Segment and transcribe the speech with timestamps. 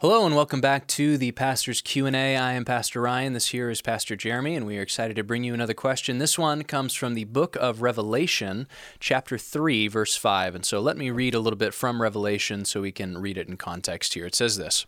[0.00, 2.36] Hello and welcome back to the Pastor's Q&A.
[2.36, 3.32] I am Pastor Ryan.
[3.32, 6.18] This here is Pastor Jeremy and we are excited to bring you another question.
[6.18, 8.68] This one comes from the book of Revelation,
[9.00, 10.54] chapter 3, verse 5.
[10.54, 13.48] And so let me read a little bit from Revelation so we can read it
[13.48, 14.24] in context here.
[14.24, 14.86] It says this.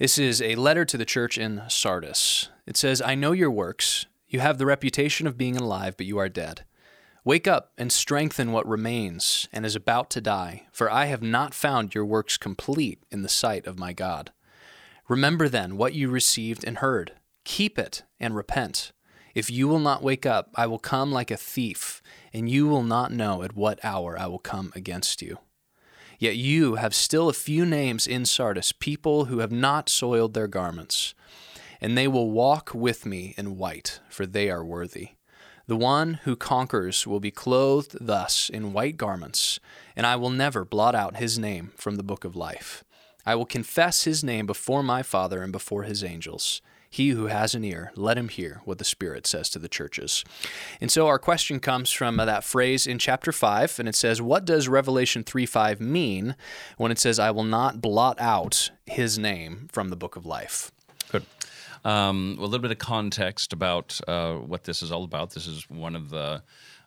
[0.00, 2.48] This is a letter to the church in Sardis.
[2.66, 4.06] It says, "I know your works.
[4.26, 6.64] You have the reputation of being alive, but you are dead.
[7.24, 11.52] Wake up and strengthen what remains and is about to die, for I have not
[11.52, 14.32] found your works complete in the sight of my God.
[15.06, 17.12] Remember then what you received and heard.
[17.44, 18.92] Keep it and repent.
[19.34, 22.00] If you will not wake up, I will come like a thief,
[22.32, 25.38] and you will not know at what hour I will come against you.
[26.18, 30.48] Yet you have still a few names in Sardis, people who have not soiled their
[30.48, 31.14] garments,
[31.80, 35.10] and they will walk with me in white, for they are worthy.
[35.70, 39.60] The one who conquers will be clothed thus in white garments,
[39.94, 42.82] and I will never blot out his name from the book of life.
[43.24, 46.60] I will confess his name before my Father and before his angels.
[46.90, 50.24] He who has an ear, let him hear what the Spirit says to the churches.
[50.80, 54.20] And so our question comes from uh, that phrase in chapter 5, and it says,
[54.20, 56.34] What does Revelation 3 5 mean
[56.78, 60.72] when it says, I will not blot out his name from the book of life?
[61.84, 65.30] Um, a little bit of context about uh, what this is all about.
[65.30, 66.42] This is one of the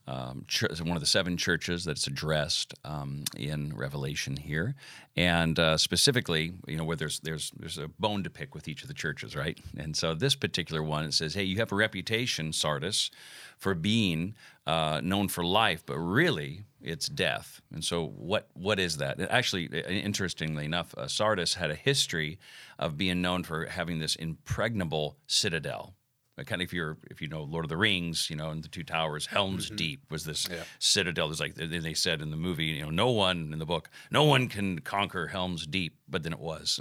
[0.05, 4.75] um, ch- one of the seven churches that's addressed um, in Revelation here,
[5.15, 8.81] and uh, specifically, you know, where there's there's there's a bone to pick with each
[8.81, 9.57] of the churches, right?
[9.77, 13.11] And so this particular one it says, "Hey, you have a reputation, Sardis,
[13.57, 14.35] for being
[14.67, 19.19] uh, known for life, but really it's death." And so, what what is that?
[19.19, 22.39] Actually, interestingly enough, uh, Sardis had a history
[22.77, 25.95] of being known for having this impregnable citadel
[26.37, 28.67] kind of if you're if you know Lord of the Rings, you know, in the
[28.67, 29.75] Two Towers, Helm's mm-hmm.
[29.75, 30.63] Deep was this yeah.
[30.79, 31.27] citadel.
[31.27, 34.23] There's like they said in the movie, you know, no one in the book, no
[34.23, 36.79] one can conquer Helm's Deep, but then it was.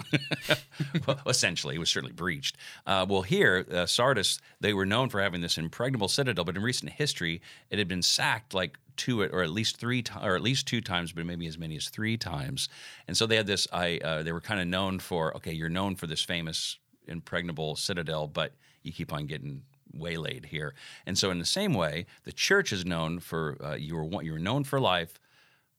[1.06, 2.56] well, essentially, it was certainly breached.
[2.86, 6.62] Uh, well, here, uh, Sardis, they were known for having this impregnable citadel, but in
[6.62, 10.66] recent history, it had been sacked like two or at least three or at least
[10.66, 12.68] two times, but maybe as many as three times.
[13.06, 13.68] And so they had this.
[13.72, 17.76] I uh, they were kind of known for okay, you're known for this famous impregnable
[17.76, 19.62] citadel, but you keep on getting
[19.94, 20.74] waylaid here.
[21.06, 24.32] And so, in the same way, the church is known for uh, you were you
[24.32, 25.18] were known for life,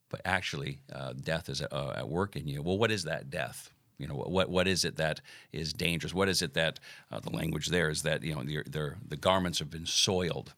[0.09, 2.61] but actually, uh, death is uh, at work in you.
[2.61, 3.71] Well, what is that death?
[3.97, 5.21] You know, what what is it that
[5.51, 6.13] is dangerous?
[6.13, 6.79] What is it that
[7.11, 10.53] uh, the language there is that you know the garments have been soiled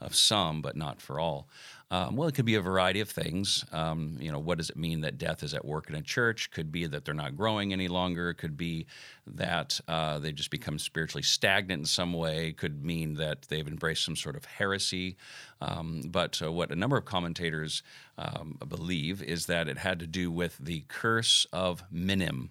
[0.00, 1.48] of some, but not for all.
[1.90, 3.64] Um, well, it could be a variety of things.
[3.72, 6.50] Um, you know, what does it mean that death is at work in a church?
[6.50, 8.34] Could be that they're not growing any longer.
[8.34, 8.86] Could be
[9.26, 12.52] that uh, they just become spiritually stagnant in some way.
[12.52, 15.16] Could mean that they've embraced some sort of heresy.
[15.62, 17.82] Um, but uh, what a number of commentators
[18.18, 22.50] um, believe is that it had to do with the curse of Minim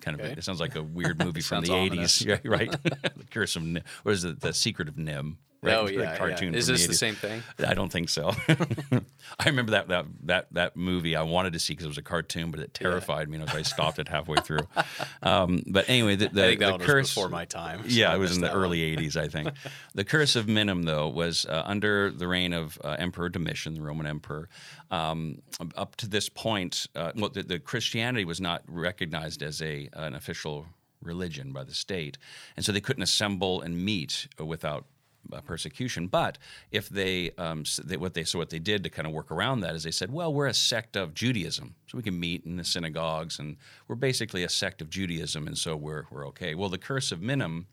[0.00, 2.22] kind of it sounds like a weird movie from the ominous.
[2.22, 3.64] 80s right the curse of
[4.04, 5.74] what is it the secret of NIMH Right?
[5.74, 6.54] Oh yeah, cartoon.
[6.54, 6.58] Yeah.
[6.58, 7.42] Is this the, same thing?
[7.58, 8.32] I don't think so.
[8.48, 12.02] I remember that that that that movie I wanted to see because it was a
[12.02, 13.38] cartoon, but it terrified yeah.
[13.38, 14.66] me, and I stopped it halfway through.
[15.22, 17.82] Um, but anyway, the, the, the curse before my time.
[17.82, 19.50] So yeah, it was in the early '80s, I think.
[19.94, 23.82] the curse of Minim, though, was uh, under the reign of uh, Emperor Domitian, the
[23.82, 24.48] Roman emperor.
[24.90, 25.42] Um,
[25.76, 30.14] up to this point, uh, well, the, the Christianity was not recognized as a an
[30.14, 30.66] official
[31.02, 32.16] religion by the state,
[32.56, 34.86] and so they couldn't assemble and meet without
[35.32, 36.08] uh, persecution.
[36.08, 36.38] But
[36.70, 39.60] if they, um, they, what they so what they did to kind of work around
[39.60, 42.56] that is they said, well, we're a sect of Judaism, so we can meet in
[42.56, 43.56] the synagogues, and
[43.88, 46.54] we're basically a sect of Judaism, and so we're we're okay.
[46.54, 47.66] Well, the curse of Minim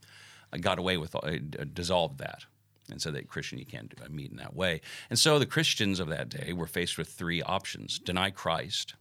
[0.53, 1.37] uh, got away with uh,
[1.73, 2.45] dissolved that.
[2.89, 4.79] And so that Christian, you can't uh, meet in that way.
[5.09, 8.95] And so the Christians of that day were faced with three options: deny Christ,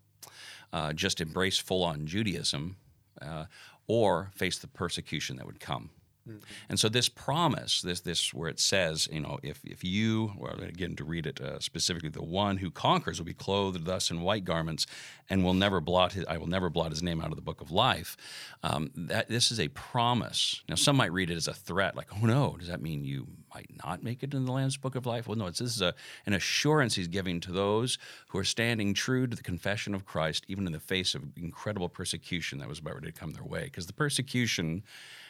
[0.73, 2.77] uh, just embrace full-on Judaism,
[3.23, 3.45] uh,
[3.87, 5.91] or face the persecution that would come.
[6.29, 6.39] Mm-hmm.
[6.69, 10.59] And so this promise, this this where it says, you know, if if you, well,
[10.61, 14.23] again to read it uh, specifically, the one who conquers will be clothed thus in
[14.23, 14.87] white garments,
[15.31, 17.61] and will never blot his, I will never blot his name out of the book
[17.61, 18.17] of life.
[18.63, 20.63] Um, that this is a promise.
[20.69, 23.27] Now some might read it as a threat, like, oh no, does that mean you
[23.57, 25.27] might not make it in the Lamb's book of life?
[25.27, 25.95] Well, no, it's this is a,
[26.27, 27.97] an assurance he's giving to those
[28.29, 31.89] who are standing true to the confession of Christ, even in the face of incredible
[31.89, 34.83] persecution that was about to come their way, because the persecution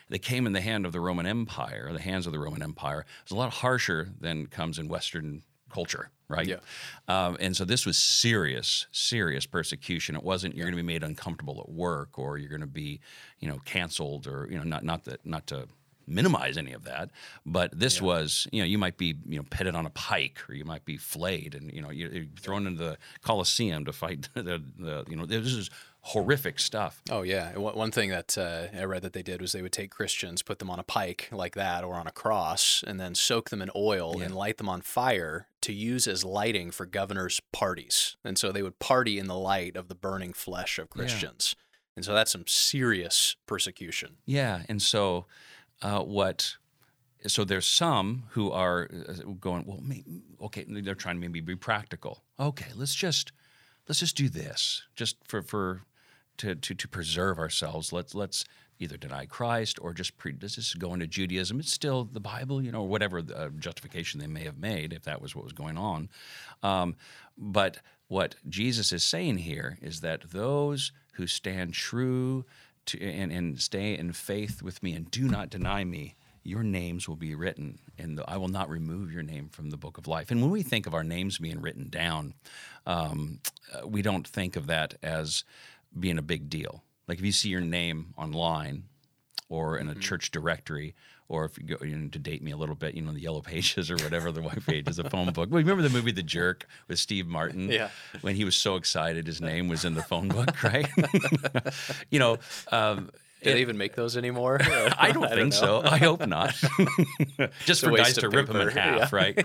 [0.09, 3.07] that came in the hand of the Roman Empire, the hands of the Roman Empire,
[3.25, 6.47] was a lot harsher than comes in Western culture, right?
[6.47, 6.57] Yeah.
[7.07, 10.17] Um, and so this was serious, serious persecution.
[10.17, 13.01] It wasn't you're going to be made uncomfortable at work or you're going to be,
[13.39, 15.69] you know, canceled or you know not not that not to
[16.07, 17.11] minimize any of that,
[17.45, 18.07] but this yeah.
[18.07, 20.85] was, you know, you might be, you know, petted on a pike, or you might
[20.85, 25.17] be flayed, and you know, you're, thrown into the Colosseum to fight the, the you
[25.17, 25.71] know, this is
[26.07, 27.03] horrific stuff.
[27.11, 29.91] Oh yeah, one thing that uh, I read that they did was they would take
[29.91, 33.51] Christians, put them on a pike like that or on a cross, and then soak
[33.51, 34.27] them in oil yeah.
[34.27, 38.17] and light them on fire to use as lighting for governors' parties.
[38.25, 41.57] And so they would party in the light of the burning flesh of Christians.
[41.57, 41.63] Yeah.
[41.97, 44.19] And so that's some serious persecution.
[44.27, 45.27] Yeah, and so
[45.83, 46.57] uh, what
[47.27, 51.57] so there's some who are uh, going well maybe, okay they're trying to maybe be
[51.57, 52.23] practical.
[52.39, 53.33] Okay let's just
[53.89, 55.83] let's just do this just for for
[56.39, 57.93] to to, to preserve ourselves.
[57.93, 58.45] Let's let's
[58.79, 61.59] either deny Christ or just pre, let's just go into Judaism.
[61.59, 65.03] It's still the Bible you know or whatever the justification they may have made if
[65.05, 66.09] that was what was going on.
[66.63, 66.97] Um,
[67.37, 72.45] but what Jesus is saying here is that those who stand true
[72.87, 77.09] to, and, and stay in faith with me and do not deny me, your names
[77.09, 80.31] will be written, and I will not remove your name from the book of life.
[80.31, 82.35] And when we think of our names being written down,
[82.87, 83.41] um,
[83.85, 85.45] we don't think of that as
[85.99, 86.83] being a big deal.
[87.09, 88.85] Like if you see your name online
[89.49, 90.01] or in a mm-hmm.
[90.01, 90.95] church directory,
[91.29, 93.21] or if you go you know, to date me a little bit, you know, the
[93.21, 95.51] yellow pages or whatever, the white pages, a phone book.
[95.51, 97.71] Well, remember the movie The Jerk with Steve Martin?
[97.77, 97.91] Yeah.
[98.23, 100.89] When he was so excited his name was in the phone book, right?
[102.11, 102.39] you know,
[102.73, 103.11] um,
[103.43, 104.59] do they even make those anymore?
[104.99, 105.83] I don't I think don't so.
[105.85, 106.55] I hope not.
[107.65, 109.17] Just for guys to rip them in half, yeah.
[109.17, 109.45] right?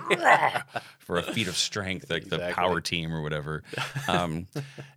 [0.99, 2.47] for a feat of strength, like exactly.
[2.47, 3.63] the power team or whatever.
[4.07, 4.47] Um,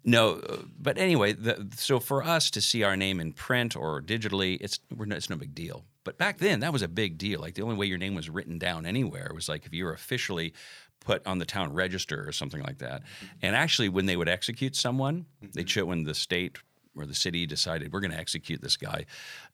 [0.04, 0.40] no,
[0.78, 4.78] but anyway, the, so for us to see our name in print or digitally, it's
[4.90, 5.84] it's no big deal.
[6.04, 7.40] But back then, that was a big deal.
[7.40, 9.92] Like the only way your name was written down anywhere was like if you were
[9.92, 10.52] officially
[11.00, 13.02] put on the town register or something like that.
[13.42, 15.66] And actually, when they would execute someone, they mm-hmm.
[15.66, 16.58] chose when the state
[16.96, 19.04] or the city decided we're going to execute this guy,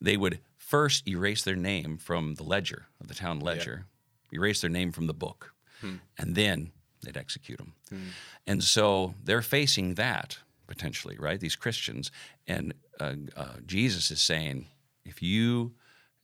[0.00, 3.86] they would first erase their name from the ledger of the town ledger,
[4.30, 4.38] yeah.
[4.38, 5.96] erase their name from the book, hmm.
[6.18, 6.70] and then
[7.02, 7.72] they'd execute them.
[7.88, 8.08] Hmm.
[8.46, 11.40] And so they're facing that potentially, right?
[11.40, 12.12] These Christians,
[12.46, 14.66] and uh, uh, Jesus is saying,
[15.04, 15.72] if you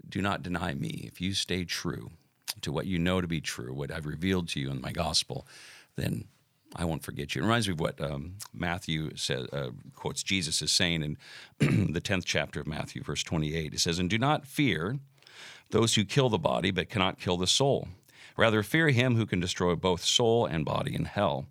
[0.08, 2.10] do not deny me, if you stay true
[2.60, 5.48] to what you know to be true, what I've revealed to you in my gospel,
[5.96, 6.26] then
[6.78, 7.40] I won't forget you.
[7.40, 12.00] It reminds me of what um, Matthew says, uh, quotes Jesus as saying in the
[12.00, 13.72] 10th chapter of Matthew, verse 28.
[13.72, 14.98] He says, And do not fear
[15.70, 17.88] those who kill the body but cannot kill the soul.
[18.36, 21.46] Rather, fear him who can destroy both soul and body in hell.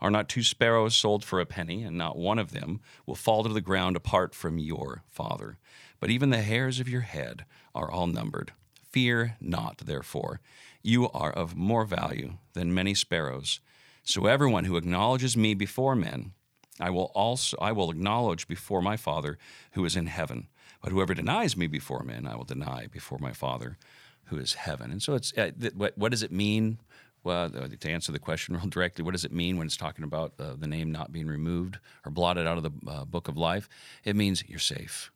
[0.00, 3.42] Are not two sparrows sold for a penny, and not one of them will fall
[3.42, 5.58] to the ground apart from your Father?
[5.98, 7.44] But even the hairs of your head
[7.74, 8.52] are all numbered.
[8.90, 10.40] Fear not, therefore.
[10.82, 13.58] You are of more value than many sparrows.
[14.08, 16.32] So everyone who acknowledges me before men,
[16.80, 19.36] I will also I will acknowledge before my Father
[19.72, 20.48] who is in heaven.
[20.82, 23.76] But whoever denies me before men, I will deny before my Father
[24.28, 24.90] who is heaven.
[24.90, 26.78] And so it's uh, th- what, what does it mean?
[27.22, 30.04] Well, uh, to answer the question real directly, what does it mean when it's talking
[30.04, 33.36] about uh, the name not being removed or blotted out of the uh, book of
[33.36, 33.68] life?
[34.04, 35.10] It means you're safe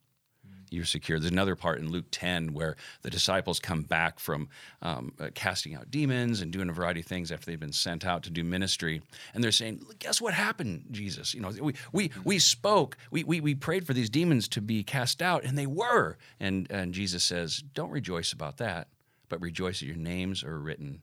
[0.73, 1.19] you're secure.
[1.19, 4.49] There's another part in Luke 10 where the disciples come back from
[4.81, 8.05] um, uh, casting out demons and doing a variety of things after they've been sent
[8.05, 9.03] out to do ministry.
[9.35, 11.35] And they're saying, Guess what happened, Jesus?
[11.35, 14.83] You know, we, we, we spoke, we, we, we prayed for these demons to be
[14.83, 16.17] cast out, and they were.
[16.41, 18.89] And, and Jesus says, Don't rejoice about that,
[19.29, 21.03] but rejoice that your names are written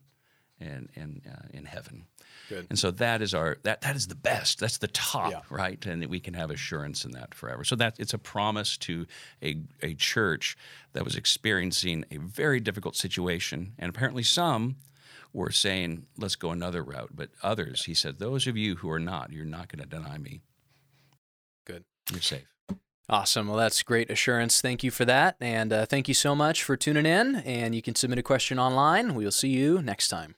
[0.59, 2.05] in, in, uh, in heaven.
[2.49, 2.67] Good.
[2.69, 4.59] And so that is our that that is the best.
[4.59, 5.41] That's the top, yeah.
[5.51, 5.83] right?
[5.85, 7.63] And we can have assurance in that forever.
[7.63, 9.05] So that it's a promise to
[9.43, 10.57] a a church
[10.93, 14.77] that was experiencing a very difficult situation, and apparently some
[15.31, 18.99] were saying, "Let's go another route," but others, he said, "Those of you who are
[18.99, 20.41] not, you're not going to deny me."
[21.65, 21.83] Good.
[22.11, 22.47] You're safe.
[23.07, 23.47] Awesome.
[23.47, 24.61] Well, that's great assurance.
[24.61, 25.35] Thank you for that.
[25.41, 27.37] And uh, thank you so much for tuning in.
[27.37, 29.15] And you can submit a question online.
[29.15, 30.35] We will see you next time.